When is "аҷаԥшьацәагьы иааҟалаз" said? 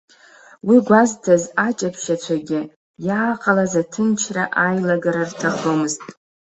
1.67-3.73